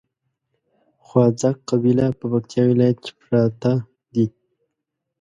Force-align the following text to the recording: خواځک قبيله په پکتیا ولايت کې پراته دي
خواځک 1.05 1.55
قبيله 1.69 2.07
په 2.19 2.25
پکتیا 2.31 2.63
ولايت 2.71 2.97
کې 3.03 3.11
پراته 3.21 3.73
دي 4.13 4.25